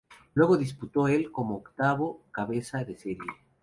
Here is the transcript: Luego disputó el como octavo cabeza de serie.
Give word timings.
Luego 0.33 0.57
disputó 0.57 1.07
el 1.07 1.31
como 1.31 1.57
octavo 1.57 2.23
cabeza 2.31 2.83
de 2.83 2.97
serie. 2.97 3.29